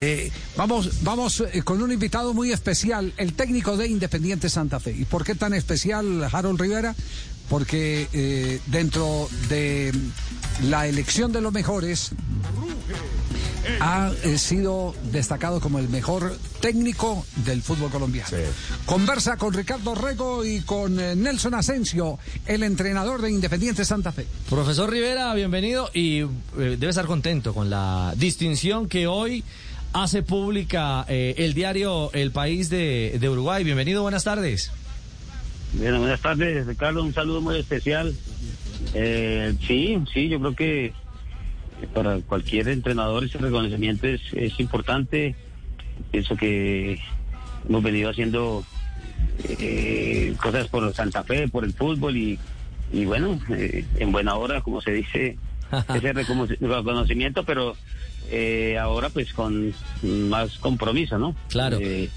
Eh, 0.00 0.30
vamos, 0.56 1.02
vamos 1.02 1.40
eh, 1.40 1.62
con 1.64 1.82
un 1.82 1.90
invitado 1.90 2.32
muy 2.32 2.52
especial, 2.52 3.12
el 3.16 3.32
técnico 3.34 3.76
de 3.76 3.88
Independiente 3.88 4.48
Santa 4.48 4.78
Fe. 4.78 4.92
¿Y 4.92 5.04
por 5.06 5.24
qué 5.24 5.34
tan 5.34 5.54
especial 5.54 6.22
Harold 6.30 6.60
Rivera? 6.60 6.94
Porque 7.48 8.06
eh, 8.12 8.60
dentro 8.66 9.28
de 9.48 9.92
la 10.62 10.86
elección 10.86 11.32
de 11.32 11.40
los 11.40 11.52
mejores 11.52 12.12
ha 13.80 14.12
eh, 14.24 14.38
sido 14.38 14.94
destacado 15.12 15.60
como 15.60 15.78
el 15.78 15.88
mejor 15.88 16.36
técnico 16.60 17.24
del 17.44 17.62
fútbol 17.62 17.90
colombiano. 17.90 18.28
Conversa 18.86 19.36
con 19.36 19.52
Ricardo 19.52 19.94
Rego 19.94 20.44
y 20.44 20.60
con 20.60 20.98
eh, 20.98 21.14
Nelson 21.14 21.54
Asensio, 21.54 22.18
el 22.46 22.62
entrenador 22.62 23.22
de 23.22 23.30
Independiente 23.30 23.84
Santa 23.84 24.12
Fe. 24.12 24.26
Profesor 24.48 24.90
Rivera, 24.90 25.32
bienvenido 25.34 25.90
y 25.92 26.20
eh, 26.20 26.26
debe 26.56 26.88
estar 26.88 27.06
contento 27.06 27.54
con 27.54 27.70
la 27.70 28.14
distinción 28.16 28.88
que 28.88 29.06
hoy 29.06 29.44
hace 29.92 30.22
pública 30.22 31.04
eh, 31.08 31.34
el 31.38 31.54
diario 31.54 32.10
El 32.12 32.30
País 32.30 32.70
de, 32.70 33.18
Uruguay. 33.30 33.64
Bienvenido, 33.64 34.02
buenas 34.02 34.24
tardes. 34.24 34.72
Bien, 35.72 35.98
buenas 35.98 36.20
tardes, 36.20 36.66
Ricardo. 36.66 37.02
Un 37.02 37.12
saludo 37.12 37.40
muy 37.40 37.58
especial. 37.58 38.14
Eh, 38.94 39.54
sí, 39.66 39.98
sí, 40.12 40.28
yo 40.28 40.38
creo 40.38 40.54
que 40.54 40.92
para 41.94 42.18
cualquier 42.20 42.68
entrenador 42.68 43.24
ese 43.24 43.38
reconocimiento 43.38 44.06
es, 44.06 44.58
importante. 44.58 45.36
Pienso 46.10 46.36
que 46.36 47.00
hemos 47.68 47.82
venido 47.82 48.10
haciendo 48.10 48.64
eh, 49.44 50.34
cosas 50.40 50.68
por 50.68 50.92
Santa 50.94 51.24
Fe, 51.24 51.48
por 51.48 51.64
el 51.64 51.72
fútbol 51.72 52.16
y, 52.16 52.38
y 52.92 53.04
bueno, 53.04 53.38
eh, 53.50 53.84
en 53.96 54.12
buena 54.12 54.34
hora, 54.36 54.60
como 54.60 54.80
se 54.80 54.92
dice, 54.92 55.36
ese 55.94 56.12
recono- 56.14 56.46
reconocimiento, 56.60 57.44
pero 57.44 57.76
eh, 58.30 58.76
ahora 58.78 59.08
pues 59.10 59.32
con 59.32 59.72
más 60.02 60.58
compromiso, 60.58 61.18
¿no? 61.18 61.34
Claro. 61.48 61.78
Eh, 61.80 62.08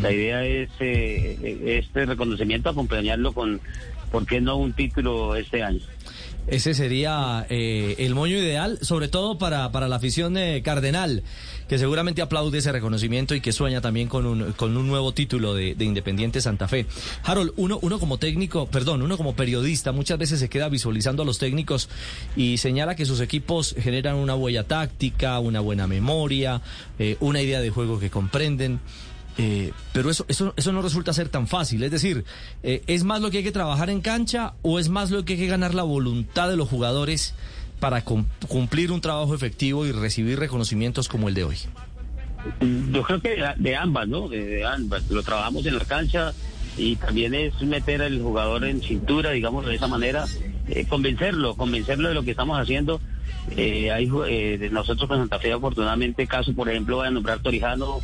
La 0.00 0.10
idea 0.10 0.44
es 0.46 0.70
eh, 0.80 1.78
este 1.78 2.06
reconocimiento 2.06 2.70
acompañarlo 2.70 3.32
con, 3.34 3.60
¿por 4.10 4.24
qué 4.26 4.40
no 4.40 4.56
un 4.56 4.72
título 4.72 5.36
este 5.36 5.62
año? 5.62 5.80
Ese 6.46 6.74
sería 6.74 7.46
eh, 7.48 7.94
el 7.98 8.14
moño 8.14 8.36
ideal, 8.36 8.78
sobre 8.82 9.08
todo 9.08 9.38
para, 9.38 9.72
para 9.72 9.88
la 9.88 9.96
afición 9.96 10.34
de 10.34 10.60
Cardenal, 10.62 11.22
que 11.68 11.78
seguramente 11.78 12.20
aplaude 12.20 12.58
ese 12.58 12.70
reconocimiento 12.70 13.34
y 13.34 13.40
que 13.40 13.50
sueña 13.52 13.80
también 13.80 14.08
con 14.08 14.26
un, 14.26 14.52
con 14.52 14.76
un 14.76 14.86
nuevo 14.86 15.12
título 15.12 15.54
de, 15.54 15.74
de 15.74 15.84
Independiente 15.86 16.42
Santa 16.42 16.68
Fe. 16.68 16.86
Harold, 17.22 17.52
uno, 17.56 17.78
uno 17.80 17.98
como 17.98 18.18
técnico, 18.18 18.66
perdón, 18.66 19.00
uno 19.00 19.16
como 19.16 19.34
periodista 19.34 19.92
muchas 19.92 20.18
veces 20.18 20.38
se 20.38 20.50
queda 20.50 20.68
visualizando 20.68 21.22
a 21.22 21.26
los 21.26 21.38
técnicos 21.38 21.88
y 22.36 22.58
señala 22.58 22.94
que 22.94 23.06
sus 23.06 23.20
equipos 23.20 23.74
generan 23.78 24.16
una 24.16 24.34
huella 24.34 24.64
táctica, 24.64 25.38
una 25.38 25.60
buena 25.60 25.86
memoria, 25.86 26.60
eh, 26.98 27.16
una 27.20 27.40
idea 27.40 27.60
de 27.60 27.70
juego 27.70 27.98
que 27.98 28.10
comprenden. 28.10 28.80
Eh, 29.36 29.72
pero 29.92 30.10
eso, 30.10 30.24
eso, 30.28 30.54
eso 30.56 30.72
no 30.72 30.80
resulta 30.80 31.12
ser 31.12 31.28
tan 31.28 31.48
fácil. 31.48 31.82
Es 31.82 31.90
decir, 31.90 32.24
eh, 32.62 32.82
¿es 32.86 33.02
más 33.04 33.20
lo 33.20 33.30
que 33.30 33.38
hay 33.38 33.44
que 33.44 33.50
trabajar 33.52 33.90
en 33.90 34.00
cancha 34.00 34.54
o 34.62 34.78
es 34.78 34.88
más 34.88 35.10
lo 35.10 35.24
que 35.24 35.32
hay 35.32 35.38
que 35.40 35.46
ganar 35.48 35.74
la 35.74 35.82
voluntad 35.82 36.48
de 36.48 36.56
los 36.56 36.68
jugadores 36.68 37.34
para 37.80 38.04
cum- 38.04 38.26
cumplir 38.48 38.92
un 38.92 39.00
trabajo 39.00 39.34
efectivo 39.34 39.84
y 39.86 39.92
recibir 39.92 40.38
reconocimientos 40.38 41.08
como 41.08 41.28
el 41.28 41.34
de 41.34 41.44
hoy? 41.44 41.56
Yo 42.92 43.02
creo 43.02 43.20
que 43.20 43.42
de, 43.56 43.76
ambas, 43.76 44.06
¿no? 44.06 44.28
De, 44.28 44.64
ambas. 44.64 45.08
Lo 45.10 45.22
trabajamos 45.22 45.64
en 45.66 45.78
la 45.78 45.84
cancha 45.84 46.32
y 46.76 46.96
también 46.96 47.34
es 47.34 47.60
meter 47.62 48.02
al 48.02 48.20
jugador 48.20 48.64
en 48.64 48.82
cintura, 48.82 49.30
digamos 49.30 49.64
de 49.66 49.74
esa 49.74 49.86
manera, 49.86 50.26
eh, 50.68 50.86
convencerlo, 50.88 51.56
convencerlo 51.56 52.08
de 52.08 52.14
lo 52.14 52.22
que 52.22 52.32
estamos 52.32 52.58
haciendo. 52.60 53.00
Eh, 53.56 53.90
hay, 53.90 54.10
eh, 54.28 54.68
nosotros 54.70 55.08
con 55.08 55.18
Santa 55.18 55.38
Fe, 55.38 55.52
afortunadamente, 55.52 56.26
caso, 56.26 56.52
por 56.54 56.68
ejemplo, 56.68 56.96
voy 56.96 57.08
a 57.08 57.10
nombrar 57.10 57.40
Torijano, 57.40 58.00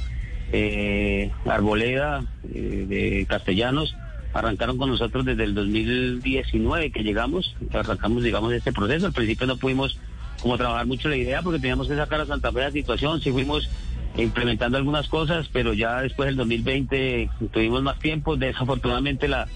eh, 0.53 1.31
Arboleda, 1.47 2.25
eh, 2.53 2.87
de 2.89 3.27
Castellanos, 3.29 3.95
arrancaron 4.33 4.79
con 4.79 4.91
nosotros 4.91 5.25
desde 5.25 5.45
el 5.45 5.55
2019 5.55 6.93
que 6.93 7.03
llegamos, 7.03 7.57
arrancamos, 7.73 8.23
digamos, 8.23 8.53
este 8.53 8.73
proceso. 8.73 9.07
Al 9.07 9.13
principio 9.13 9.47
no 9.47 9.57
pudimos 9.57 9.99
como 10.41 10.57
trabajar 10.57 10.87
mucho 10.87 11.09
la 11.09 11.17
idea 11.17 11.43
porque 11.43 11.59
teníamos 11.59 11.89
que 11.89 11.97
sacar 11.97 12.21
a 12.21 12.27
Santa 12.27 12.53
Fe 12.53 12.61
la 12.61 12.71
situación, 12.71 13.21
sí 13.21 13.31
fuimos 13.31 13.69
implementando 14.17 14.77
algunas 14.77 15.09
cosas, 15.09 15.49
pero 15.53 15.73
ya 15.73 16.03
después 16.03 16.27
del 16.27 16.37
2020 16.37 17.31
tuvimos 17.53 17.83
más 17.83 17.99
tiempo, 17.99 18.37
desafortunadamente 18.37 19.29
la, 19.29 19.47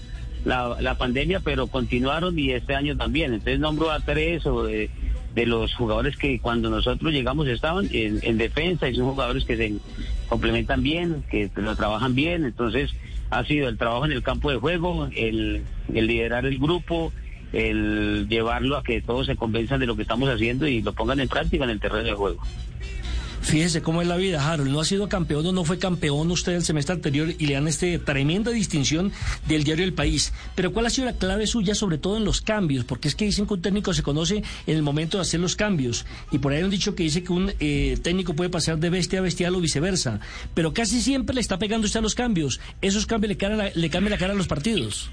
la, 0.45 0.77
la 0.79 0.97
pandemia, 0.97 1.39
pero 1.41 1.67
continuaron 1.67 2.37
y 2.37 2.51
este 2.51 2.75
año 2.75 2.95
también. 2.95 3.33
Entonces 3.33 3.59
nombro 3.59 3.91
a 3.91 3.99
tres 3.99 4.45
o 4.45 4.63
de, 4.63 4.89
de 5.33 5.45
los 5.45 5.73
jugadores 5.73 6.15
que 6.15 6.39
cuando 6.39 6.69
nosotros 6.69 7.11
llegamos 7.11 7.47
estaban 7.47 7.87
en, 7.91 8.19
en 8.21 8.37
defensa 8.37 8.87
y 8.87 8.95
son 8.95 9.05
jugadores 9.05 9.43
que 9.43 9.57
se 9.57 9.73
complementan 10.27 10.83
bien, 10.83 11.23
que 11.29 11.49
lo 11.55 11.75
trabajan 11.75 12.15
bien, 12.15 12.45
entonces 12.45 12.91
ha 13.29 13.43
sido 13.45 13.67
el 13.67 13.77
trabajo 13.77 14.05
en 14.05 14.11
el 14.11 14.23
campo 14.23 14.51
de 14.51 14.57
juego, 14.57 15.09
el, 15.15 15.63
liderar 15.89 16.45
el 16.45 16.57
grupo, 16.59 17.11
el 17.53 18.27
llevarlo 18.29 18.77
a 18.77 18.83
que 18.83 19.01
todos 19.01 19.27
se 19.27 19.35
convenzan 19.35 19.79
de 19.79 19.85
lo 19.85 19.95
que 19.95 20.03
estamos 20.03 20.29
haciendo 20.29 20.67
y 20.67 20.81
lo 20.81 20.93
pongan 20.93 21.19
en 21.19 21.27
práctica 21.27 21.63
en 21.63 21.69
el 21.69 21.79
terreno 21.79 22.03
de 22.03 22.13
juego. 22.13 22.41
Fíjese 23.45 23.83
cómo 23.83 24.01
es 24.01 24.07
la 24.07 24.17
vida, 24.17 24.51
Harold. 24.51 24.71
No 24.71 24.79
ha 24.81 24.85
sido 24.85 25.07
campeón 25.07 25.45
o 25.45 25.51
no 25.51 25.63
fue 25.63 25.77
campeón 25.77 26.31
usted 26.31 26.53
el 26.53 26.63
semestre 26.63 26.95
anterior 26.95 27.29
y 27.37 27.45
le 27.45 27.53
dan 27.53 27.67
este 27.67 27.99
tremenda 27.99 28.49
distinción 28.51 29.11
del 29.47 29.63
diario 29.63 29.85
El 29.85 29.93
País. 29.93 30.33
Pero 30.55 30.73
¿cuál 30.73 30.87
ha 30.87 30.89
sido 30.89 31.05
la 31.05 31.13
clave 31.13 31.45
suya, 31.45 31.75
sobre 31.75 31.99
todo 31.99 32.17
en 32.17 32.25
los 32.25 32.41
cambios? 32.41 32.85
Porque 32.85 33.07
es 33.07 33.13
que 33.15 33.25
dicen 33.25 33.45
que 33.45 33.53
un 33.53 33.61
técnico 33.61 33.93
se 33.93 34.01
conoce 34.01 34.37
en 34.65 34.75
el 34.75 34.81
momento 34.81 35.17
de 35.17 35.21
hacer 35.21 35.39
los 35.39 35.55
cambios. 35.55 36.07
Y 36.31 36.39
por 36.39 36.51
ahí 36.51 36.57
hay 36.57 36.63
un 36.63 36.71
dicho 36.71 36.95
que 36.95 37.03
dice 37.03 37.23
que 37.23 37.31
un 37.33 37.53
eh, 37.59 37.97
técnico 38.01 38.33
puede 38.33 38.49
pasar 38.49 38.79
de 38.79 38.89
bestia 38.89 39.19
a 39.19 39.21
bestial 39.21 39.53
o 39.55 39.61
viceversa. 39.61 40.19
Pero 40.55 40.73
casi 40.73 40.99
siempre 41.01 41.35
le 41.35 41.41
está 41.41 41.59
pegando 41.59 41.85
usted 41.85 41.99
a 41.99 42.03
los 42.03 42.15
cambios. 42.15 42.59
Esos 42.81 43.05
cambios 43.05 43.29
le, 43.29 43.37
cara- 43.37 43.71
cambian 43.91 44.09
la 44.09 44.17
cara 44.17 44.33
a 44.33 44.35
los 44.35 44.47
partidos. 44.47 45.11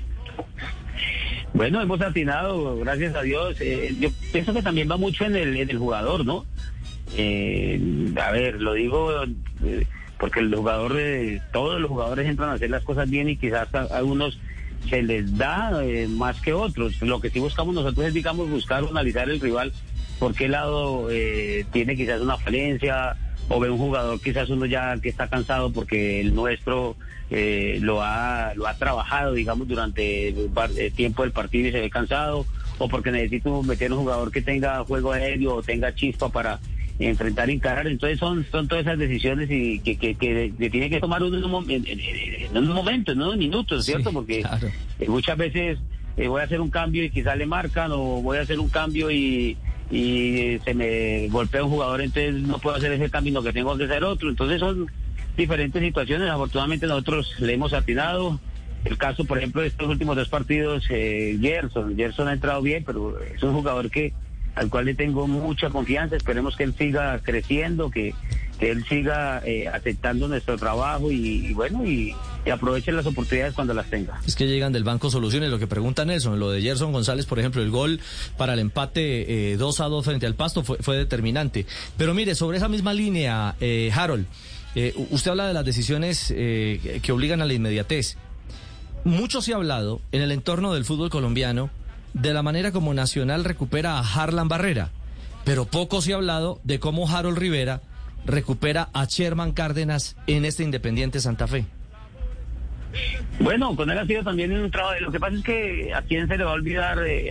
Bueno, 1.53 1.83
hemos 1.83 2.01
atinado, 2.01 2.79
gracias 2.79 3.15
a 3.15 3.21
Dios. 3.21 3.57
Eh, 3.61 3.95
yo 4.01 4.09
pienso 4.33 4.55
que 4.55 4.63
también 4.63 4.91
va 4.91 4.97
mucho 4.97 5.27
en 5.27 5.37
el, 5.37 5.55
en 5.59 5.69
el 5.69 5.77
jugador, 5.79 6.25
¿no? 6.25 6.47
Eh, 7.17 7.81
a 8.21 8.31
ver, 8.31 8.61
lo 8.61 8.75
digo 8.75 9.11
eh, 9.65 9.87
porque 10.19 10.41
el 10.41 10.55
jugador, 10.55 10.97
eh, 10.99 11.41
todos 11.53 11.81
los 11.81 11.91
jugadores 11.91 12.29
entran 12.29 12.51
a 12.51 12.55
hacer 12.55 12.71
las 12.71 12.85
cosas 12.85 13.09
bien 13.11 13.29
y 13.29 13.37
quizás 13.37 13.75
a, 13.75 13.83
algunos 13.97 14.39
se 14.89 15.03
les 15.03 15.37
da 15.37 15.85
eh, 15.85 16.09
más 16.09 16.41
que 16.41 16.53
otros. 16.53 17.01
Lo 17.03 17.21
que 17.21 17.31
sí 17.31 17.41
buscamos 17.41 17.75
nosotros 17.75 18.07
es, 18.07 18.15
digamos, 18.15 18.49
buscar 18.49 18.85
analizar 18.85 19.29
el 19.29 19.41
rival, 19.41 19.73
por 20.19 20.35
qué 20.35 20.49
lado 20.49 21.09
tiene 21.73 21.97
quizás 21.97 22.21
una 22.21 22.37
falencia 22.37 23.17
o 23.49 23.59
ve 23.59 23.69
un 23.69 23.79
jugador 23.79 24.21
quizás 24.21 24.49
uno 24.51 24.67
ya 24.67 24.97
que 24.99 25.09
está 25.09 25.29
cansado 25.29 25.73
porque 25.73 26.21
el 26.21 26.33
nuestro 26.33 26.95
lo 27.29 28.03
ha 28.03 28.53
lo 28.55 28.69
ha 28.69 28.75
trabajado 28.75 29.33
digamos 29.33 29.67
durante 29.67 30.29
el 30.29 30.93
tiempo 30.93 31.23
del 31.23 31.33
partido 31.33 31.69
y 31.69 31.73
se 31.73 31.81
ve 31.81 31.91
cansado 31.91 32.47
o 32.79 32.89
porque 32.89 33.11
necesito 33.11 33.65
meter 33.65 33.93
un 33.93 33.99
jugador 33.99 34.31
que 34.31 34.43
tenga 34.43 34.85
juego 34.85 35.11
aéreo 35.11 35.57
o 35.57 35.63
tenga 35.63 35.93
chispa 35.93 36.29
para 36.29 36.61
enfrentar 36.99 37.51
encarar 37.51 37.87
entonces 37.89 38.19
son 38.19 38.47
son 38.51 38.69
todas 38.69 38.85
esas 38.87 38.99
decisiones 38.99 39.51
y 39.51 39.81
que, 39.81 39.97
que, 39.97 40.15
que- 40.15 40.53
que 40.59 40.71
tiene 40.71 40.89
que 40.91 41.01
tomar 41.01 41.23
uno 41.23 41.37
en 41.39 41.45
un, 41.45 41.71
en, 41.71 41.87
en- 41.87 42.01
en 42.01 42.57
un 42.57 42.69
momento 42.69 43.13
en 43.13 43.21
unos 43.23 43.37
minutos 43.37 43.85
cierto 43.85 44.11
Sí, 44.11 44.15
porque 44.15 44.41
claro. 44.43 44.69
eh, 45.01 45.09
muchas 45.09 45.37
veces 45.37 45.79
eh, 46.17 46.29
voy 46.29 46.41
a 46.43 46.45
hacer 46.45 46.61
un 46.61 46.71
cambio 46.71 47.03
y 47.03 47.11
quizás 47.11 47.37
le 47.39 47.47
marcan 47.47 47.91
o 47.93 47.99
voy 48.23 48.37
a 48.39 48.43
hacer 48.43 48.61
un 48.61 48.69
cambio 48.69 49.11
y, 49.11 49.57
y 49.91 50.39
eh, 50.39 50.61
se 50.65 50.75
me 50.75 51.29
golpea 51.29 51.65
un 51.65 51.71
jugador, 51.71 52.03
entonces 52.03 52.35
no 52.35 52.59
puedo 52.59 52.77
hacer 52.77 52.93
ese 52.93 53.09
cambio, 53.11 53.31
sino 53.33 53.43
que 53.43 53.53
tengo 53.55 53.77
que 53.79 53.85
hacer 53.85 54.05
otro. 54.05 54.29
Entonces 54.29 54.61
son 54.61 54.87
diferentes 55.37 55.83
situaciones. 55.83 56.29
Afortunadamente 56.29 56.87
nosotros 56.87 57.35
le 57.41 57.55
hemos 57.55 57.73
atinado. 57.73 58.39
El 58.85 58.99
caso, 58.99 59.25
por 59.25 59.39
ejemplo, 59.39 59.63
de 59.63 59.69
estos 59.69 59.89
últimos 59.89 60.15
dos 60.17 60.29
partidos, 60.29 60.85
eh, 60.91 61.39
Gerson. 61.41 61.97
Gerson 61.97 62.29
ha 62.29 62.33
entrado 62.35 62.61
bien, 62.61 62.85
pero 62.85 63.19
es 63.23 63.43
un 63.43 63.55
jugador 63.55 63.91
que 63.91 64.13
al 64.55 64.69
cual 64.71 64.87
le 64.87 64.95
tengo 64.95 65.27
mucha 65.27 65.71
confianza. 65.71 66.17
Esperemos 66.17 66.57
que 66.57 66.65
él 66.65 66.75
siga 66.77 67.19
creciendo, 67.23 67.91
que, 67.91 68.15
que 68.59 68.71
él 68.71 68.85
siga 68.89 69.43
eh, 69.45 69.69
aceptando 69.69 70.29
nuestro 70.29 70.57
trabajo 70.59 71.11
y, 71.11 71.53
bueno, 71.55 71.85
y, 71.85 72.15
y 72.45 72.51
aproveche 72.51 72.93
las 72.93 73.07
oportunidades 73.07 73.55
cuando 73.55 73.75
las 73.75 73.89
tenga. 73.89 74.21
Es 74.27 74.37
que 74.37 74.47
llegan 74.47 74.73
del 74.73 74.85
banco 74.85 75.11
soluciones, 75.11 75.51
lo 75.51 75.59
que 75.59 75.67
pregunta 75.67 76.05
Nelson, 76.05 76.39
lo 76.39 76.51
de 76.51 76.63
Gerson 76.63 76.93
González, 76.93 77.27
por 77.27 77.39
ejemplo, 77.39 77.63
el 77.63 77.71
gol 77.71 78.01
para 78.37 78.55
el 78.55 78.59
empate 78.59 79.53
eh, 79.53 79.57
2 79.57 79.81
a 79.81 79.85
2 79.85 80.05
frente 80.05 80.27
al 80.27 80.35
Pasto 80.35 80.63
fue, 80.63 80.79
fue 80.79 80.97
determinante. 80.97 81.67
Pero 81.97 82.15
mire, 82.15 82.35
sobre 82.35 82.59
esa 82.59 82.69
misma 82.69 82.93
línea, 82.93 83.57
eh, 83.61 83.91
Harold, 83.95 84.27
eh, 84.75 84.95
usted 85.11 85.31
habla 85.31 85.47
de 85.47 85.55
las 85.55 85.65
decisiones 85.65 86.33
eh, 86.35 87.01
que 87.03 87.13
obligan 87.13 87.43
a 87.43 87.47
la 87.47 87.53
inmediatez. 87.53 88.17
Mucho 89.05 89.43
se 89.43 89.53
ha 89.53 89.57
hablado 89.57 90.01
en 90.13 90.23
el 90.23 90.33
entorno 90.33 90.73
del 90.73 90.85
fútbol 90.85 91.11
colombiano 91.11 91.71
de 92.15 92.33
la 92.33 92.43
manera 92.43 92.73
como 92.73 92.95
Nacional 92.95 93.45
recupera 93.45 93.99
a 93.99 94.01
Harlan 94.01 94.49
Barrera, 94.49 94.91
pero 95.45 95.65
poco 95.65 96.01
se 96.01 96.13
ha 96.13 96.17
hablado 96.17 96.61
de 96.65 96.79
cómo 96.79 97.09
Harold 97.09 97.39
Rivera 97.39 97.81
recupera 98.27 98.89
a 98.93 99.05
Sherman 99.05 99.53
Cárdenas 99.53 100.17
en 100.27 100.45
este 100.45 100.63
Independiente 100.63 101.21
Santa 101.21 101.47
Fe. 101.47 101.65
Bueno, 103.41 103.75
con 103.75 103.91
él 103.91 103.99
ha 103.99 104.07
sido 104.07 104.23
también 104.23 104.53
un 104.53 104.71
trabajo. 104.71 105.01
Lo 105.01 105.11
que 105.11 105.19
pasa 105.19 105.37
es 105.37 105.43
que 105.43 105.95
a 105.95 106.03
quién 106.03 106.29
se 106.29 106.37
le 106.37 106.45
va 106.45 106.51
a 106.51 106.55
olvidar, 106.55 106.99
eh, 107.07 107.31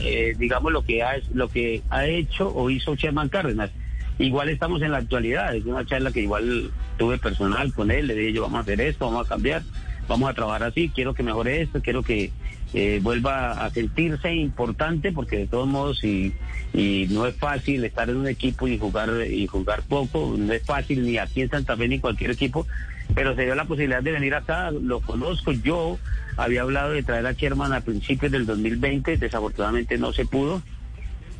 eh, 0.00 0.34
digamos, 0.38 0.70
lo 0.72 0.82
que 0.82 1.02
ha 1.02 1.16
lo 1.32 1.48
que 1.48 1.82
ha 1.90 2.06
hecho 2.06 2.52
o 2.54 2.70
hizo 2.70 2.94
Sherman 2.94 3.28
Cárdenas. 3.28 3.70
igual 4.18 4.48
estamos 4.48 4.82
en 4.82 4.92
la 4.92 4.98
actualidad, 4.98 5.54
es 5.54 5.64
una 5.64 5.86
charla 5.86 6.12
que 6.12 6.20
igual 6.20 6.70
tuve 6.98 7.18
personal 7.18 7.72
con 7.72 7.90
él, 7.90 8.08
le 8.08 8.14
dije 8.14 8.32
yo 8.34 8.42
vamos 8.42 8.58
a 8.58 8.62
hacer 8.62 8.80
esto, 8.80 9.06
vamos 9.06 9.26
a 9.26 9.28
cambiar, 9.28 9.62
vamos 10.08 10.28
a 10.28 10.34
trabajar 10.34 10.64
así, 10.64 10.90
quiero 10.92 11.14
que 11.14 11.22
mejore 11.22 11.62
esto, 11.62 11.80
quiero 11.80 12.02
que 12.02 12.32
eh, 12.74 13.00
vuelva 13.02 13.52
a 13.52 13.70
sentirse 13.70 14.34
importante, 14.34 15.12
porque 15.12 15.38
de 15.38 15.46
todos 15.46 15.66
modos 15.66 16.04
y, 16.04 16.34
y 16.74 17.06
no 17.10 17.26
es 17.26 17.34
fácil 17.36 17.84
estar 17.84 18.10
en 18.10 18.16
un 18.16 18.28
equipo 18.28 18.68
y 18.68 18.78
jugar 18.78 19.10
y 19.28 19.46
jugar 19.46 19.82
poco, 19.82 20.34
no 20.36 20.52
es 20.52 20.62
fácil 20.62 21.04
ni 21.04 21.18
aquí 21.18 21.42
en 21.42 21.50
Santa 21.50 21.76
Fe 21.76 21.88
ni 21.88 21.98
cualquier 21.98 22.30
equipo, 22.30 22.66
pero 23.14 23.34
se 23.34 23.44
dio 23.44 23.54
la 23.54 23.64
posibilidad 23.64 24.02
de 24.02 24.12
venir 24.12 24.34
acá, 24.34 24.70
lo 24.70 25.00
conozco, 25.00 25.52
yo 25.52 25.98
había 26.36 26.62
hablado 26.62 26.92
de 26.92 27.02
traer 27.02 27.26
a 27.26 27.32
Sherman 27.32 27.72
a 27.72 27.80
principios 27.80 28.30
del 28.30 28.46
2020, 28.46 29.16
desafortunadamente 29.16 29.96
no 29.98 30.12
se 30.12 30.26
pudo, 30.26 30.62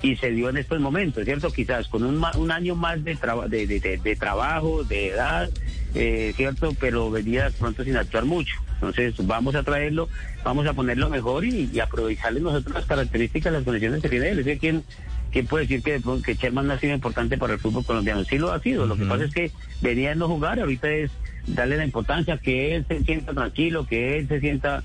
y 0.02 0.16
se 0.16 0.30
dio 0.30 0.48
en 0.48 0.56
estos 0.58 0.80
momentos, 0.80 1.24
¿cierto? 1.24 1.50
Quizás 1.50 1.88
con 1.88 2.04
un, 2.04 2.22
un 2.36 2.50
año 2.52 2.74
más 2.76 3.02
de, 3.02 3.16
traba- 3.16 3.48
de, 3.48 3.66
de- 3.66 3.80
de- 3.80 3.96
de 3.98 4.16
trabajo, 4.16 4.84
de 4.84 5.08
edad, 5.08 5.50
eh, 5.94 6.32
¿cierto? 6.36 6.72
Pero 6.78 7.10
venía 7.10 7.50
pronto 7.58 7.82
sin 7.84 7.96
actuar 7.96 8.24
mucho. 8.24 8.54
Entonces 8.74 9.14
vamos 9.26 9.56
a 9.56 9.64
traerlo, 9.64 10.08
vamos 10.44 10.66
a 10.66 10.72
ponerlo 10.72 11.10
mejor 11.10 11.44
y, 11.44 11.68
y 11.72 11.80
aprovecharle 11.80 12.40
nosotros 12.40 12.74
las 12.74 12.84
características, 12.86 13.52
las 13.52 13.64
condiciones 13.64 14.00
que 14.00 14.08
tiene 14.08 14.28
él. 14.30 14.38
Es 14.38 14.44
decir, 14.44 14.60
¿quién, 14.60 14.84
quién 15.32 15.46
puede 15.48 15.64
decir 15.66 15.82
que, 15.82 16.00
que 16.24 16.34
Sherman 16.36 16.68
no 16.68 16.74
ha 16.74 16.78
sido 16.78 16.94
importante 16.94 17.36
para 17.36 17.54
el 17.54 17.58
fútbol 17.58 17.84
colombiano? 17.84 18.22
Sí 18.24 18.38
lo 18.38 18.52
ha 18.52 18.60
sido, 18.60 18.86
lo 18.86 18.96
que 18.96 19.04
pasa 19.04 19.24
es 19.24 19.34
que 19.34 19.50
venía 19.80 20.10
de 20.10 20.14
no 20.14 20.28
jugar, 20.28 20.60
ahorita 20.60 20.88
es 20.92 21.10
darle 21.48 21.76
la 21.76 21.84
importancia, 21.84 22.38
que 22.38 22.76
él 22.76 22.84
se 22.86 23.02
sienta 23.02 23.32
tranquilo, 23.34 23.84
que 23.84 24.18
él 24.18 24.28
se 24.28 24.38
sienta 24.38 24.84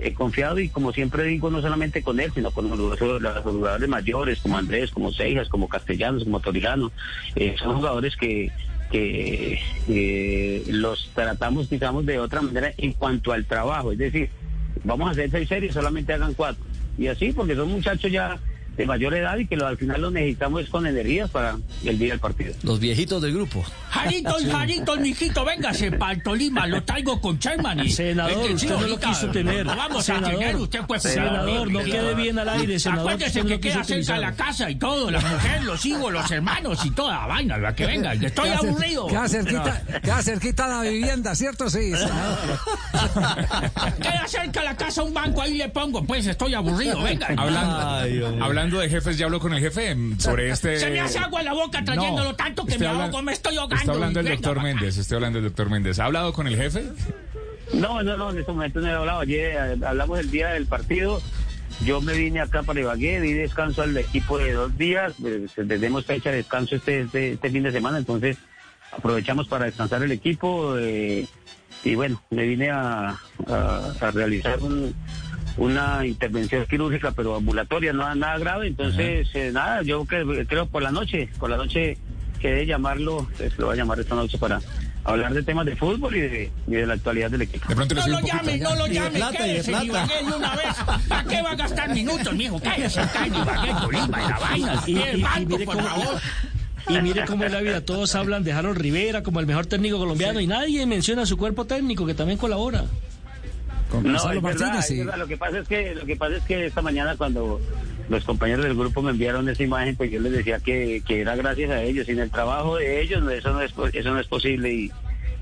eh, 0.00 0.14
confiado 0.14 0.60
y 0.60 0.68
como 0.68 0.92
siempre 0.92 1.24
digo, 1.24 1.50
no 1.50 1.60
solamente 1.60 2.02
con 2.02 2.20
él, 2.20 2.30
sino 2.32 2.50
con 2.52 2.68
los, 2.70 2.98
jugadores 2.98 3.88
mayores 3.88 4.40
como 4.40 4.56
Andrés, 4.56 4.90
como 4.90 5.12
Seijas, 5.12 5.48
como 5.48 5.68
Castellanos, 5.68 6.24
como 6.24 6.40
Torijano. 6.40 6.92
Eh, 7.34 7.56
son 7.58 7.76
jugadores 7.76 8.16
que, 8.16 8.52
que 8.92 9.60
eh, 9.88 10.64
los 10.68 11.10
tratamos, 11.14 11.68
digamos, 11.68 12.06
de 12.06 12.18
otra 12.18 12.42
manera 12.42 12.72
en 12.76 12.92
cuanto 12.92 13.32
al 13.32 13.44
trabajo. 13.44 13.92
Es 13.92 13.98
decir, 13.98 14.30
vamos 14.84 15.08
a 15.08 15.10
hacer 15.12 15.30
seis 15.30 15.48
series, 15.48 15.74
solamente 15.74 16.12
hagan 16.12 16.34
cuatro. 16.34 16.64
Y 16.96 17.08
así, 17.08 17.32
porque 17.32 17.56
son 17.56 17.70
muchachos 17.70 18.10
ya 18.10 18.38
de 18.78 18.86
mayor 18.86 19.12
edad 19.14 19.36
y 19.36 19.46
que 19.46 19.56
lo- 19.56 19.66
al 19.66 19.76
final 19.76 20.00
los 20.00 20.12
necesitamos 20.12 20.62
es 20.62 20.70
con 20.70 20.86
energías 20.86 21.28
para 21.30 21.56
el 21.84 21.98
día 21.98 22.10
del 22.12 22.20
partido. 22.20 22.54
Los 22.62 22.78
viejitos 22.80 23.20
del 23.20 23.34
grupo. 23.34 23.64
Jaritos, 23.90 24.44
Jaritos, 24.50 25.00
mijito, 25.00 25.44
véngase 25.44 25.90
para 25.92 26.12
el 26.12 26.22
Tolima, 26.22 26.66
lo 26.66 26.82
traigo 26.84 27.20
con 27.20 27.38
Sherman. 27.38 27.80
y- 27.80 27.90
Senador, 27.90 28.30
es 28.32 28.38
que 28.46 28.54
usted 28.54 28.70
no 28.78 28.86
lo 28.86 29.00
quiso 29.00 29.28
tener. 29.30 29.66
Lo 29.66 29.74
vamos 29.76 30.04
Senador, 30.04 30.34
a 30.34 30.38
tener, 30.38 30.56
usted 30.56 30.80
pues. 30.86 31.02
senador, 31.02 31.70
no 31.70 31.80
quede 31.80 32.14
bien 32.14 32.38
al 32.38 32.48
aire, 32.50 32.78
senador, 32.78 33.10
Acuérdese 33.12 33.42
que 33.42 33.48
lo 33.48 33.60
queda 33.60 33.72
cerca 33.74 33.86
utilizar. 33.92 34.18
la 34.20 34.32
casa 34.34 34.70
y 34.70 34.76
todo, 34.76 35.10
la 35.10 35.20
mujer, 35.20 35.64
los 35.64 35.84
hijos, 35.84 36.12
los 36.12 36.30
hermanos 36.30 36.84
y 36.86 36.90
toda 36.92 37.20
la 37.20 37.26
vaina, 37.26 37.58
la 37.58 37.74
que 37.74 37.84
venga, 37.84 38.12
estoy 38.14 38.50
aburrido. 38.50 39.08
Queda 39.08 39.28
cerquita, 39.28 39.82
queda 40.02 40.22
cerquita 40.22 40.68
la 40.68 40.82
vivienda, 40.82 41.34
¿cierto? 41.34 41.68
Sí, 41.68 41.90
senador. 41.90 42.58
Queda 44.00 44.24
cerca 44.28 44.62
la 44.62 44.76
casa 44.76 45.02
un 45.02 45.12
banco, 45.12 45.42
ahí 45.42 45.54
le 45.56 45.68
pongo, 45.68 46.04
pues 46.04 46.26
estoy 46.26 46.54
aburrido, 46.54 47.02
venga. 47.02 47.28
Hablando, 47.36 47.88
Ay, 47.88 48.22
hombre. 48.22 48.44
Hablando 48.68 48.80
de 48.80 48.88
jefes, 48.90 49.18
ya 49.18 49.26
habló 49.26 49.40
con 49.40 49.52
el 49.54 49.60
jefe 49.60 49.94
mm, 49.94 50.18
sobre 50.20 50.50
este. 50.50 50.78
Se 50.78 50.90
me 50.90 51.00
hace 51.00 51.18
agua 51.18 51.40
en 51.40 51.46
la 51.46 51.52
boca 51.54 51.82
trayéndolo 51.84 52.30
No, 52.30 52.36
tanto 52.36 52.64
que 52.66 52.78
me 52.78 52.86
hablan- 52.86 53.06
ahogo, 53.10 53.22
me 53.22 53.32
estoy 53.32 53.56
ahogando. 53.56 53.76
Está 53.80 53.92
hablando 53.92 54.20
el 54.20 54.28
doctor. 54.28 54.62
Méndez, 54.62 54.96
estoy 54.98 55.16
hablando 55.16 55.38
del 55.40 55.48
doctor 55.48 55.70
Méndez. 55.70 55.98
¿Ha 55.98 56.04
hablado 56.04 56.32
con 56.32 56.46
el 56.46 56.56
jefe? 56.56 56.84
No, 57.74 58.02
no, 58.02 58.16
no, 58.16 58.30
en 58.30 58.38
este 58.38 58.52
momento 58.52 58.80
no 58.80 58.88
he 58.88 58.92
hablado. 58.92 59.20
Ayer 59.20 59.52
eh, 59.56 59.76
hablamos 59.86 60.18
el 60.20 60.30
día 60.30 60.48
del 60.48 60.66
partido. 60.66 61.20
Yo 61.84 62.00
me 62.00 62.12
vine 62.14 62.40
acá 62.40 62.62
para 62.62 62.80
Ibagué, 62.80 63.20
di 63.20 63.32
descanso 63.34 63.82
al 63.82 63.96
equipo 63.96 64.38
de 64.38 64.52
dos 64.52 64.76
días. 64.76 65.12
pues, 65.20 65.52
tenemos 65.54 66.04
fecha 66.06 66.30
de 66.30 66.38
descanso 66.38 66.76
este, 66.76 67.02
este, 67.02 67.32
este 67.32 67.50
fin 67.50 67.62
de 67.62 67.70
semana, 67.70 67.98
entonces 67.98 68.36
aprovechamos 68.90 69.46
para 69.48 69.66
descansar 69.66 70.02
el 70.02 70.10
equipo. 70.12 70.76
eh, 70.78 71.26
y 71.84 71.94
bueno, 71.94 72.20
me 72.30 72.44
vine 72.44 72.70
a, 72.70 73.10
a- 73.46 73.92
a 74.00 74.10
realizar 74.10 74.58
un- 74.60 74.92
una 75.58 76.06
intervención 76.06 76.64
quirúrgica, 76.66 77.10
pero 77.12 77.34
ambulatoria, 77.36 77.92
no 77.92 78.14
nada 78.14 78.38
grave. 78.38 78.68
Entonces, 78.68 79.28
eh, 79.34 79.50
nada, 79.52 79.82
yo 79.82 80.04
creo, 80.04 80.26
creo 80.46 80.66
por 80.66 80.82
la 80.82 80.90
noche, 80.90 81.28
por 81.38 81.50
la 81.50 81.56
noche 81.56 81.98
quedé 82.40 82.64
llamarlo, 82.66 83.26
pues, 83.36 83.58
lo 83.58 83.66
voy 83.66 83.74
a 83.74 83.76
llamar 83.78 83.98
esta 84.00 84.14
noche 84.14 84.38
para 84.38 84.60
hablar 85.04 85.34
de 85.34 85.42
temas 85.42 85.66
de 85.66 85.74
fútbol 85.74 86.14
y 86.16 86.20
de, 86.20 86.52
y 86.68 86.70
de 86.70 86.86
la 86.86 86.94
actualidad 86.94 87.30
del 87.30 87.42
equipo. 87.42 87.66
De 87.68 87.74
pronto 87.74 87.94
le 87.94 88.00
No 88.02 88.06
lo 88.20 88.26
llame, 88.26 88.58
no 88.58 88.74
lo 88.76 88.86
llame, 88.86 89.18
plata, 89.18 89.46
y 89.46 89.48
de 89.54 89.54
quédese. 89.62 89.84
Ibagué 89.84 90.14
una 90.36 90.54
vez. 90.56 90.76
¿Para 91.08 91.24
qué 91.24 91.42
va 91.42 91.50
a 91.50 91.56
gastar 91.56 91.94
minutos, 91.94 92.34
mijo? 92.34 92.60
Cállese 92.60 93.00
acá 93.00 93.26
en 93.26 93.34
Ibagué, 93.34 93.72
Tolima, 93.80 94.22
en 94.22 94.28
la 94.28 94.38
vaina. 94.38 94.82
Y- 94.86 94.98
el 94.98 95.22
banco, 95.22 95.48
mire 95.50 95.64
por 95.64 95.82
favor. 95.82 96.20
Y 96.88 97.02
mire 97.02 97.24
cómo 97.26 97.44
es 97.44 97.52
la 97.52 97.60
vida, 97.60 97.80
todos 97.84 98.14
hablan 98.14 98.44
de 98.44 98.52
Harold 98.52 98.78
Rivera 98.78 99.22
como 99.22 99.40
el 99.40 99.46
mejor 99.46 99.66
técnico 99.66 99.98
colombiano 99.98 100.40
y 100.40 100.46
nadie 100.46 100.86
menciona 100.86 101.26
su 101.26 101.36
cuerpo 101.36 101.66
técnico 101.66 102.06
que 102.06 102.14
también 102.14 102.38
colabora. 102.38 102.84
Con 103.90 104.04
No, 104.04 104.16
es 104.16 104.24
verdad, 104.42 104.42
Martínez, 104.68 104.90
es 104.90 104.98
verdad. 104.98 105.18
Lo 105.18 105.26
que 105.26 105.36
pasa 105.36 105.58
es 105.60 105.68
que 105.68 105.94
lo 105.94 106.04
que 106.06 106.16
pasa 106.16 106.36
es 106.36 106.42
que 106.44 106.66
esta 106.66 106.82
mañana 106.82 107.16
cuando 107.16 107.60
los 108.08 108.24
compañeros 108.24 108.64
del 108.64 108.74
grupo 108.76 109.02
me 109.02 109.10
enviaron 109.12 109.48
esa 109.48 109.62
imagen, 109.62 109.96
pues 109.96 110.10
yo 110.10 110.20
les 110.20 110.32
decía 110.32 110.58
que, 110.60 111.02
que 111.06 111.20
era 111.22 111.36
gracias 111.36 111.70
a 111.70 111.82
ellos. 111.82 112.06
Sin 112.06 112.18
el 112.18 112.30
trabajo 112.30 112.76
de 112.76 113.00
ellos, 113.02 113.22
eso 113.32 113.52
no 113.52 113.60
es 113.62 113.72
eso 113.94 114.10
no 114.12 114.20
es 114.20 114.26
posible 114.26 114.72
y 114.72 114.90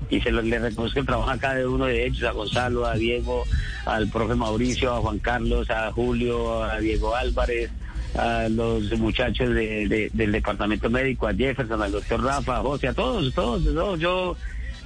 y 0.09 0.21
se 0.21 0.31
lo, 0.31 0.41
le 0.41 0.57
reconozco 0.59 0.99
el 0.99 1.05
trabajo 1.05 1.29
a 1.29 1.37
cada 1.37 1.67
uno 1.67 1.85
de 1.85 2.05
ellos, 2.05 2.23
a 2.23 2.31
Gonzalo, 2.31 2.85
a 2.85 2.93
Diego, 2.95 3.43
al 3.85 4.07
profe 4.07 4.35
Mauricio, 4.35 4.93
a 4.95 5.01
Juan 5.01 5.19
Carlos, 5.19 5.69
a 5.69 5.91
Julio, 5.91 6.63
a 6.63 6.79
Diego 6.79 7.13
Álvarez, 7.15 7.69
a 8.15 8.47
los 8.47 8.89
muchachos 8.99 9.49
de- 9.53 9.87
de- 9.89 10.09
del 10.13 10.31
departamento 10.31 10.89
médico, 10.89 11.27
a 11.27 11.33
Jefferson, 11.33 11.81
al 11.81 11.91
doctor 11.91 12.23
Rafa, 12.23 12.57
a 12.57 12.61
José, 12.61 12.87
a 12.87 12.93
todos, 12.93 13.33
todos, 13.33 13.63
todos. 13.65 13.99
Yo 13.99 14.37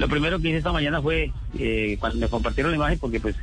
lo 0.01 0.07
primero 0.07 0.39
que 0.39 0.48
hice 0.50 0.57
esta 0.57 0.71
mañana 0.71 1.00
fue, 1.01 1.31
eh, 1.59 1.95
cuando 2.00 2.18
me 2.19 2.27
compartieron 2.27 2.71
la 2.71 2.77
imagen, 2.77 2.98
porque 2.98 3.19
pues 3.19 3.36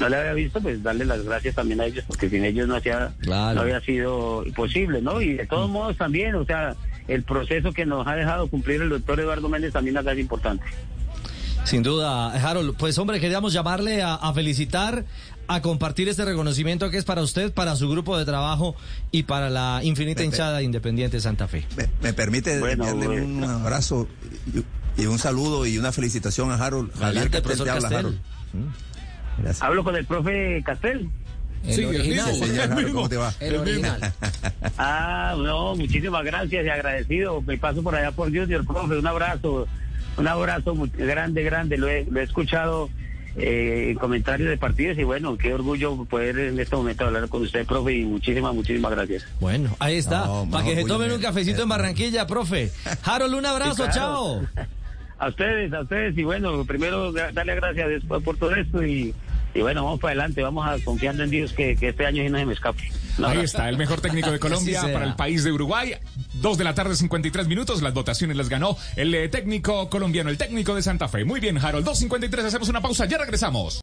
no 0.00 0.08
le 0.08 0.16
había 0.16 0.32
visto, 0.32 0.60
pues 0.60 0.82
darle 0.82 1.04
las 1.04 1.22
gracias 1.22 1.54
también 1.54 1.80
a 1.80 1.86
ellos, 1.86 2.04
porque 2.08 2.28
sin 2.28 2.44
ellos 2.44 2.66
no, 2.66 2.74
hacía, 2.74 3.12
Claro. 3.20 3.54
no 3.54 3.60
había 3.62 3.80
sido 3.80 4.44
posible, 4.56 5.00
¿no? 5.00 5.20
Y 5.20 5.34
de 5.34 5.46
todos 5.46 5.70
modos 5.70 5.96
también, 5.96 6.34
o 6.34 6.44
sea, 6.44 6.74
el 7.06 7.22
proceso 7.22 7.72
que 7.72 7.86
nos 7.86 8.06
ha 8.08 8.14
dejado 8.16 8.48
cumplir 8.48 8.82
el 8.82 8.88
doctor 8.88 9.20
Eduardo 9.20 9.48
Méndez 9.48 9.72
también 9.72 9.96
acá 9.96 10.12
es 10.12 10.18
importante. 10.18 10.64
Sin 11.64 11.82
duda, 11.82 12.32
Harold. 12.32 12.74
Pues 12.76 12.98
hombre, 12.98 13.20
queríamos 13.20 13.52
llamarle 13.52 14.02
a, 14.02 14.14
a 14.14 14.32
felicitar, 14.32 15.04
a 15.46 15.60
compartir 15.62 16.08
este 16.08 16.24
reconocimiento 16.24 16.90
que 16.90 16.96
es 16.96 17.04
para 17.04 17.20
usted, 17.22 17.52
para 17.52 17.76
su 17.76 17.88
grupo 17.88 18.16
de 18.18 18.24
trabajo 18.24 18.74
y 19.12 19.24
para 19.24 19.50
la 19.50 19.80
infinita 19.84 20.24
hinchada 20.24 20.58
de 20.58 20.64
Independiente 20.64 21.20
Santa 21.20 21.46
Fe. 21.48 21.66
Me, 21.76 21.88
me 22.02 22.12
permite 22.14 22.58
Bueno, 22.58 22.88
enviarle 22.88 23.20
bueno. 23.20 23.44
un 23.44 23.44
abrazo 23.44 24.08
y 25.00 25.06
un 25.06 25.18
saludo 25.18 25.66
y 25.66 25.78
una 25.78 25.92
felicitación 25.92 26.50
a 26.50 26.54
Harold. 26.56 26.90
Javier 26.98 27.30
Castel 27.30 27.56
te 27.64 27.70
habla, 27.70 27.74
Castel. 27.88 27.96
Harold. 27.98 28.18
Gracias. 29.38 29.62
Hablo 29.62 29.84
con 29.84 29.96
el 29.96 30.04
profe 30.04 30.62
Castel. 30.64 31.08
Sí, 31.68 31.82
el 31.82 32.68
mismo. 32.70 32.92
¿cómo 32.94 33.08
te 33.08 33.16
va? 33.16 33.32
El 33.40 33.56
original. 33.56 34.12
Ah, 34.82 35.34
no, 35.36 35.76
muchísimas 35.76 36.24
gracias 36.24 36.64
y 36.64 36.68
agradecido. 36.70 37.42
Me 37.42 37.58
paso 37.58 37.82
por 37.82 37.94
allá 37.94 38.12
por 38.12 38.28
Junior, 38.34 38.64
profe. 38.66 38.96
Un 38.96 39.06
abrazo, 39.06 39.66
un 40.16 40.26
abrazo 40.28 40.74
muy 40.74 40.88
grande, 40.88 41.42
grande. 41.42 41.76
Lo 41.76 41.86
he, 41.88 42.06
lo 42.10 42.18
he 42.20 42.22
escuchado 42.22 42.88
eh, 43.36 43.88
en 43.90 43.98
comentarios 43.98 44.48
de 44.48 44.56
partidos 44.56 44.96
y 44.98 45.04
bueno, 45.04 45.36
qué 45.36 45.52
orgullo 45.52 46.02
poder 46.06 46.38
en 46.38 46.58
este 46.58 46.76
momento 46.76 47.04
hablar 47.04 47.28
con 47.28 47.42
usted, 47.42 47.66
profe. 47.66 47.92
Y 47.94 48.04
muchísimas, 48.06 48.54
muchísimas 48.54 48.90
gracias. 48.92 49.26
Bueno, 49.38 49.76
ahí 49.80 49.96
está. 49.96 50.24
No, 50.24 50.48
para 50.50 50.64
que 50.64 50.74
se 50.76 50.84
tomen 50.84 51.12
un 51.12 51.20
cafecito 51.20 51.62
en 51.62 51.68
Barranquilla, 51.68 52.26
profe. 52.26 52.72
Harold, 53.04 53.34
un 53.34 53.44
abrazo, 53.46 53.84
Sí, 53.84 53.90
claro. 53.92 53.92
chao. 53.92 54.42
A 55.20 55.28
ustedes, 55.28 55.72
a 55.72 55.82
ustedes. 55.82 56.18
Y 56.18 56.24
bueno, 56.24 56.64
primero 56.64 57.12
darle 57.12 57.54
gracias 57.54 57.88
después 57.88 58.22
por 58.22 58.36
todo 58.36 58.54
esto 58.54 58.84
y, 58.84 59.14
y 59.54 59.60
bueno, 59.60 59.84
vamos 59.84 60.00
para 60.00 60.12
adelante. 60.12 60.42
Vamos 60.42 60.66
a 60.66 60.82
confiando 60.84 61.22
en 61.22 61.30
Dios 61.30 61.52
que, 61.52 61.76
que 61.76 61.88
este 61.90 62.06
año 62.06 62.22
sí 62.22 62.30
no 62.30 62.38
se 62.38 62.46
me 62.46 62.54
escape. 62.54 62.90
Ahí 63.22 63.40
está, 63.40 63.68
el 63.68 63.76
mejor 63.76 64.00
técnico 64.00 64.30
de 64.30 64.38
Colombia 64.40 64.82
para 64.92 65.04
el 65.04 65.14
país 65.14 65.44
de 65.44 65.52
Uruguay. 65.52 65.94
Dos 66.34 66.56
de 66.56 66.64
la 66.64 66.74
tarde, 66.74 66.96
53 66.96 67.48
minutos. 67.48 67.82
Las 67.82 67.92
votaciones 67.92 68.36
las 68.36 68.48
ganó 68.48 68.76
el 68.96 69.14
eh, 69.14 69.28
técnico 69.28 69.90
colombiano, 69.90 70.30
el 70.30 70.38
técnico 70.38 70.74
de 70.74 70.82
Santa 70.82 71.08
Fe. 71.08 71.24
Muy 71.24 71.38
bien, 71.38 71.58
Harold. 71.58 71.86
2.53, 71.86 72.44
hacemos 72.44 72.68
una 72.68 72.80
pausa, 72.80 73.04
ya 73.06 73.18
regresamos. 73.18 73.78